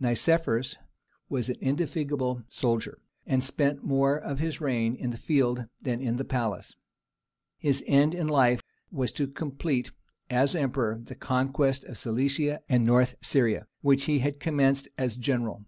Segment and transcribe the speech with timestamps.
[0.00, 0.74] Nicephorus
[1.28, 6.16] was an indefatigable soldier, and spent more of his reign in the field than in
[6.16, 6.74] the palace.
[7.58, 9.90] His end in life was to complete,
[10.30, 15.66] as emperor, the conquest of Cilicia and North Syria, which he had commenced as general.